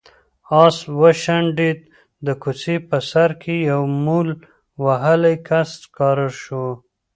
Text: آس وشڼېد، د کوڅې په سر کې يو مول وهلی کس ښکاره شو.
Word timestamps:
آس 0.63 0.77
وشڼېد، 0.99 1.79
د 2.25 2.27
کوڅې 2.41 2.75
په 2.89 2.97
سر 3.09 3.29
کې 3.41 3.55
يو 3.69 3.81
مول 4.05 4.29
وهلی 4.83 5.35
کس 5.47 5.69
ښکاره 5.83 6.29
شو. 6.41 6.65